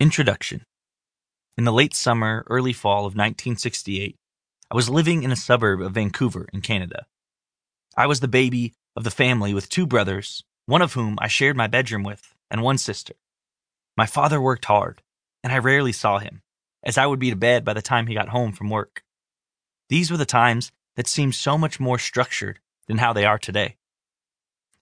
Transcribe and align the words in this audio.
Introduction 0.00 0.64
In 1.58 1.64
the 1.64 1.74
late 1.74 1.92
summer, 1.92 2.42
early 2.48 2.72
fall 2.72 3.00
of 3.00 3.12
1968, 3.12 4.16
I 4.70 4.74
was 4.74 4.88
living 4.88 5.24
in 5.24 5.30
a 5.30 5.36
suburb 5.36 5.82
of 5.82 5.92
Vancouver 5.92 6.48
in 6.54 6.62
Canada. 6.62 7.04
I 7.98 8.06
was 8.06 8.20
the 8.20 8.26
baby 8.26 8.72
of 8.96 9.04
the 9.04 9.10
family 9.10 9.52
with 9.52 9.68
two 9.68 9.86
brothers, 9.86 10.42
one 10.64 10.80
of 10.80 10.94
whom 10.94 11.18
I 11.20 11.28
shared 11.28 11.54
my 11.54 11.66
bedroom 11.66 12.02
with, 12.02 12.34
and 12.50 12.62
one 12.62 12.78
sister. 12.78 13.12
My 13.94 14.06
father 14.06 14.40
worked 14.40 14.64
hard, 14.64 15.02
and 15.44 15.52
I 15.52 15.58
rarely 15.58 15.92
saw 15.92 16.18
him, 16.18 16.40
as 16.82 16.96
I 16.96 17.04
would 17.04 17.18
be 17.18 17.28
to 17.28 17.36
bed 17.36 17.62
by 17.62 17.74
the 17.74 17.82
time 17.82 18.06
he 18.06 18.14
got 18.14 18.30
home 18.30 18.52
from 18.52 18.70
work. 18.70 19.04
These 19.90 20.10
were 20.10 20.16
the 20.16 20.24
times 20.24 20.72
that 20.96 21.08
seemed 21.08 21.34
so 21.34 21.58
much 21.58 21.78
more 21.78 21.98
structured 21.98 22.60
than 22.86 22.96
how 22.96 23.12
they 23.12 23.26
are 23.26 23.38
today. 23.38 23.76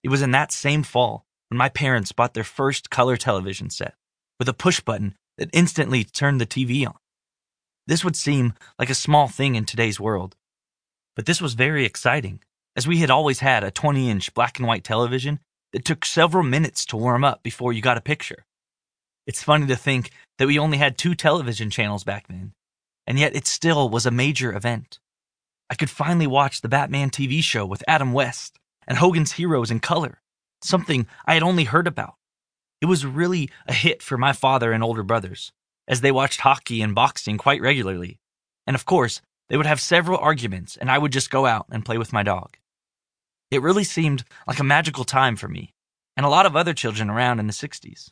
It 0.01 0.07
was 0.07 0.21
in 0.21 0.31
that 0.31 0.53
same 0.53 0.81
fall 0.81 1.25
when 1.49 1.57
my 1.57 1.67
parents 1.67 2.13
bought 2.13 2.35
their 2.35 2.45
first 2.45 2.89
color 2.89 3.17
television 3.17 3.69
set 3.69 3.95
with 4.39 4.49
a 4.49 4.53
push 4.53 4.79
button 4.79 5.15
that 5.37 5.49
instantly 5.53 6.03
turned 6.03 6.41
the 6.41 6.45
TV 6.45 6.87
on. 6.87 6.95
This 7.85 8.03
would 8.03 8.15
seem 8.15 8.53
like 8.77 8.89
a 8.89 8.95
small 8.95 9.27
thing 9.27 9.55
in 9.55 9.65
today's 9.65 9.99
world, 9.99 10.35
but 11.15 11.25
this 11.25 11.41
was 11.41 11.53
very 11.53 11.85
exciting, 11.85 12.39
as 12.75 12.87
we 12.87 12.99
had 12.99 13.09
always 13.09 13.39
had 13.39 13.63
a 13.63 13.71
20 13.71 14.09
inch 14.09 14.33
black 14.33 14.59
and 14.59 14.67
white 14.67 14.83
television 14.83 15.39
that 15.73 15.85
took 15.85 16.05
several 16.05 16.43
minutes 16.43 16.85
to 16.85 16.97
warm 16.97 17.23
up 17.23 17.43
before 17.43 17.73
you 17.73 17.81
got 17.81 17.97
a 17.97 18.01
picture. 18.01 18.45
It's 19.27 19.43
funny 19.43 19.67
to 19.67 19.75
think 19.75 20.11
that 20.37 20.47
we 20.47 20.57
only 20.57 20.77
had 20.77 20.97
two 20.97 21.13
television 21.13 21.69
channels 21.69 22.03
back 22.03 22.27
then, 22.27 22.53
and 23.05 23.19
yet 23.19 23.35
it 23.35 23.47
still 23.47 23.89
was 23.89 24.05
a 24.05 24.11
major 24.11 24.55
event. 24.55 24.99
I 25.69 25.75
could 25.75 25.89
finally 25.89 26.27
watch 26.27 26.61
the 26.61 26.69
Batman 26.69 27.09
TV 27.09 27.43
show 27.43 27.65
with 27.65 27.83
Adam 27.87 28.13
West 28.13 28.57
and 28.87 28.97
Hogan's 28.97 29.33
Heroes 29.33 29.69
in 29.69 29.79
color, 29.79 30.21
something 30.63 31.05
I 31.25 31.35
had 31.35 31.43
only 31.43 31.65
heard 31.65 31.87
about. 31.87 32.15
It 32.81 32.85
was 32.85 33.05
really 33.05 33.49
a 33.67 33.73
hit 33.73 34.01
for 34.01 34.17
my 34.17 34.33
father 34.33 34.71
and 34.71 34.83
older 34.83 35.03
brothers, 35.03 35.51
as 35.87 36.01
they 36.01 36.11
watched 36.11 36.41
hockey 36.41 36.81
and 36.81 36.95
boxing 36.95 37.37
quite 37.37 37.61
regularly. 37.61 38.19
And 38.65 38.75
of 38.75 38.85
course, 38.85 39.21
they 39.49 39.57
would 39.57 39.65
have 39.65 39.81
several 39.81 40.17
arguments, 40.19 40.77
and 40.77 40.89
I 40.89 40.97
would 40.97 41.11
just 41.11 41.31
go 41.31 41.45
out 41.45 41.65
and 41.71 41.85
play 41.85 41.97
with 41.97 42.13
my 42.13 42.23
dog. 42.23 42.57
It 43.51 43.61
really 43.61 43.83
seemed 43.83 44.23
like 44.47 44.59
a 44.59 44.63
magical 44.63 45.03
time 45.03 45.35
for 45.35 45.47
me, 45.47 45.73
and 46.15 46.25
a 46.25 46.29
lot 46.29 46.45
of 46.45 46.55
other 46.55 46.73
children 46.73 47.09
around 47.09 47.39
in 47.39 47.47
the 47.47 47.53
60s. 47.53 48.11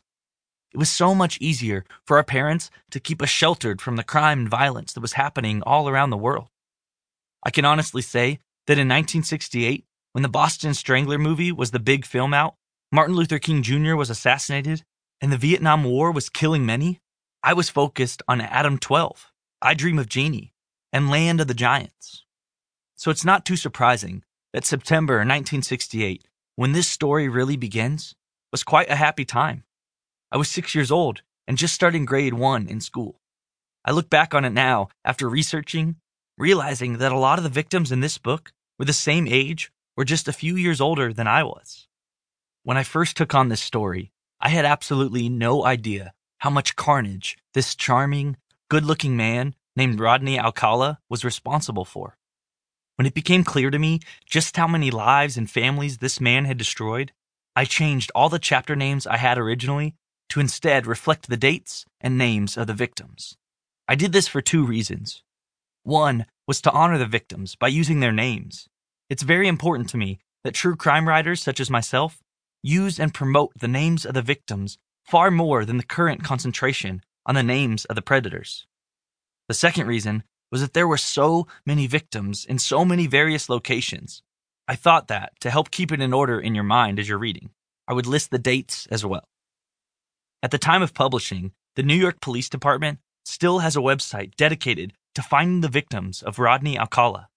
It 0.74 0.78
was 0.78 0.90
so 0.90 1.16
much 1.16 1.38
easier 1.40 1.86
for 2.06 2.18
our 2.18 2.24
parents 2.24 2.70
to 2.92 3.00
keep 3.00 3.22
us 3.22 3.30
sheltered 3.30 3.82
from 3.82 3.96
the 3.96 4.04
crime 4.04 4.40
and 4.40 4.50
violence 4.50 4.94
that 4.94 5.02
was 5.02 5.14
happening 5.14 5.62
all 5.64 5.88
around 5.88 6.10
the 6.10 6.18
world. 6.18 6.50
I 7.44 7.52
can 7.52 7.66
honestly 7.66 8.02
say 8.02 8.40
that 8.66 8.74
in 8.74 8.88
1968, 8.88 9.86
when 10.12 10.24
the 10.24 10.30
Boston 10.30 10.74
Strangler 10.74 11.18
movie 11.18 11.52
was 11.52 11.72
the 11.72 11.80
big 11.80 12.06
film 12.06 12.34
out, 12.34 12.56
Martin 12.90 13.16
Luther 13.16 13.38
King 13.38 13.64
Jr. 13.64 13.96
was 13.96 14.10
assassinated, 14.10 14.86
and 15.20 15.30
the 15.30 15.38
Vietnam 15.38 15.84
War 15.84 16.10
was 16.10 16.30
killing 16.30 16.66
many, 16.66 17.02
I 17.44 17.52
was 17.52 17.68
focused 17.68 18.22
on 18.30 18.40
Adam 18.40 18.78
12, 18.78 19.30
I 19.62 19.74
Dream 19.74 20.00
of 20.00 20.08
Jeannie, 20.08 20.54
and 20.94 21.10
Land 21.10 21.42
of 21.42 21.50
the 21.50 21.54
Giants. 21.54 22.24
So 22.96 23.12
it's 23.12 23.26
not 23.26 23.46
too 23.46 23.58
surprising 23.58 24.24
that 24.54 24.64
September 24.64 25.16
1968, 25.16 26.30
when 26.56 26.72
this 26.72 26.88
story 26.88 27.28
really 27.28 27.58
begins, 27.58 28.16
was 28.54 28.64
quite 28.64 28.90
a 28.90 28.96
happy 28.96 29.26
time. 29.26 29.66
I 30.32 30.38
was 30.38 30.48
six 30.48 30.74
years 30.74 30.90
old 30.90 31.24
and 31.46 31.58
just 31.58 31.76
starting 31.76 32.06
grade 32.06 32.36
one 32.36 32.70
in 32.70 32.80
school. 32.80 33.20
I 33.84 33.92
look 33.92 34.10
back 34.10 34.34
on 34.34 34.46
it 34.46 34.54
now 34.54 34.88
after 35.04 35.28
researching, 35.28 35.98
realizing 36.38 37.00
that 37.00 37.12
a 37.12 37.20
lot 37.20 37.38
of 37.38 37.44
the 37.44 37.50
victims 37.50 37.92
in 37.92 38.00
this 38.00 38.18
book 38.18 38.54
were 38.80 38.86
the 38.86 38.94
same 38.94 39.28
age 39.28 39.74
or 39.98 40.06
just 40.06 40.30
a 40.30 40.34
few 40.34 40.56
years 40.56 40.80
older 40.80 41.12
than 41.12 41.28
I 41.28 41.44
was. 41.44 41.88
When 42.68 42.76
I 42.76 42.84
first 42.84 43.16
took 43.16 43.34
on 43.34 43.48
this 43.48 43.62
story, 43.62 44.12
I 44.42 44.50
had 44.50 44.66
absolutely 44.66 45.30
no 45.30 45.64
idea 45.64 46.12
how 46.40 46.50
much 46.50 46.76
carnage 46.76 47.38
this 47.54 47.74
charming, 47.74 48.36
good 48.70 48.84
looking 48.84 49.16
man 49.16 49.56
named 49.78 50.02
Rodney 50.02 50.38
Alcala 50.38 51.00
was 51.08 51.24
responsible 51.24 51.86
for. 51.86 52.18
When 52.98 53.06
it 53.06 53.14
became 53.14 53.46
clear 53.46 53.72
to 53.72 53.80
me 53.80 54.02
just 54.26 54.58
how 54.58 54.68
many 54.68 54.92
lives 54.92 55.38
and 55.38 55.50
families 55.50 56.00
this 56.00 56.20
man 56.20 56.44
had 56.44 56.58
destroyed, 56.58 57.14
I 57.56 57.64
changed 57.64 58.12
all 58.14 58.28
the 58.28 58.38
chapter 58.38 58.76
names 58.76 59.08
I 59.08 59.16
had 59.16 59.38
originally 59.38 59.96
to 60.28 60.42
instead 60.42 60.86
reflect 60.86 61.30
the 61.30 61.38
dates 61.38 61.86
and 62.02 62.18
names 62.18 62.58
of 62.58 62.68
the 62.68 62.74
victims. 62.74 63.38
I 63.88 63.96
did 63.96 64.12
this 64.12 64.28
for 64.28 64.42
two 64.42 64.66
reasons. 64.66 65.24
One 65.84 66.26
was 66.46 66.60
to 66.64 66.72
honor 66.74 66.98
the 66.98 67.06
victims 67.06 67.56
by 67.56 67.70
using 67.70 68.02
their 68.02 68.12
names. 68.12 68.68
It's 69.10 69.24
very 69.24 69.48
important 69.48 69.88
to 69.92 69.98
me 69.98 70.20
that 70.44 70.54
true 70.54 70.76
crime 70.76 71.08
writers 71.08 71.42
such 71.42 71.62
as 71.62 71.70
myself 71.70 72.22
use 72.68 73.00
and 73.00 73.14
promote 73.14 73.52
the 73.60 73.68
names 73.68 74.06
of 74.06 74.14
the 74.14 74.22
victims 74.22 74.78
far 75.06 75.32
more 75.32 75.64
than 75.64 75.78
the 75.78 75.84
current 75.84 76.24
concentration 76.24 77.02
on 77.26 77.36
the 77.36 77.44
names 77.44 77.86
of 77.86 77.96
the 77.96 78.02
predators. 78.02 78.68
The 79.48 79.54
second 79.54 79.88
reason 79.88 80.24
was 80.52 80.62
that 80.62 80.74
there 80.74 80.88
were 80.88 80.98
so 80.98 81.48
many 81.66 81.88
victims 81.88 82.46
in 82.46 82.60
so 82.60 82.84
many 82.84 83.08
various 83.08 83.50
locations. 83.50 84.22
I 84.68 84.76
thought 84.76 85.08
that, 85.08 85.32
to 85.42 85.50
help 85.50 85.72
keep 85.72 85.92
it 85.92 86.02
in 86.02 86.14
order 86.14 86.40
in 86.40 86.56
your 86.56 86.64
mind 86.64 87.00
as 87.00 87.08
you're 87.08 87.18
reading, 87.18 87.52
I 87.88 87.94
would 87.94 88.06
list 88.06 88.32
the 88.32 88.40
dates 88.40 88.86
as 88.92 89.06
well. 89.06 89.28
At 90.44 90.52
the 90.52 90.58
time 90.58 90.82
of 90.82 90.94
publishing, 90.94 91.54
the 91.76 91.84
New 91.84 91.96
York 91.96 92.20
Police 92.22 92.50
Department 92.50 93.00
still 93.26 93.60
has 93.60 93.76
a 93.76 93.82
website 93.82 94.36
dedicated 94.36 94.94
to 95.16 95.22
finding 95.22 95.62
the 95.62 95.70
victims 95.70 96.22
of 96.22 96.40
Rodney 96.40 96.78
Alcala. 96.78 97.30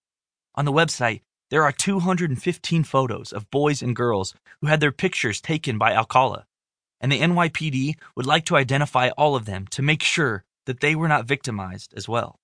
On 0.55 0.65
the 0.65 0.73
website, 0.73 1.23
there 1.51 1.65
are 1.65 1.73
215 1.73 2.85
photos 2.85 3.33
of 3.33 3.51
boys 3.51 3.83
and 3.83 3.95
girls 3.95 4.35
who 4.61 4.69
had 4.69 4.81
their 4.81 4.93
pictures 4.93 5.41
taken 5.41 5.79
by 5.79 5.93
Alcala, 5.93 6.47
and 7.01 7.11
the 7.11 7.21
NYPD 7.21 7.97
would 8.17 8.27
like 8.27 8.45
to 8.47 8.57
identify 8.57 9.11
all 9.11 9.37
of 9.37 9.45
them 9.45 9.67
to 9.69 9.83
make 9.83 10.03
sure 10.03 10.45
that 10.67 10.81
they 10.81 10.95
were 10.95 11.09
not 11.09 11.27
victimized 11.27 11.93
as 11.97 12.09
well. 12.09 12.40